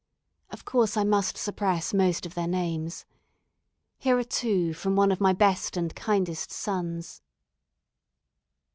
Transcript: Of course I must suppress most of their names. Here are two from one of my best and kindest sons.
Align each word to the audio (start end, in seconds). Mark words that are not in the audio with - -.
Of 0.49 0.65
course 0.65 0.97
I 0.97 1.03
must 1.03 1.37
suppress 1.37 1.93
most 1.93 2.25
of 2.25 2.33
their 2.33 2.47
names. 2.47 3.05
Here 3.99 4.17
are 4.17 4.23
two 4.23 4.73
from 4.73 4.95
one 4.95 5.11
of 5.11 5.21
my 5.21 5.31
best 5.31 5.77
and 5.77 5.95
kindest 5.95 6.49
sons. 6.51 7.21